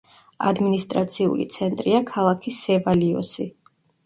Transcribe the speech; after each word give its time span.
ადმინისტრაციული 0.51 1.45
ცენტრია 1.57 2.01
ქალაქი 2.13 2.55
სევალიოსი. 2.63 3.49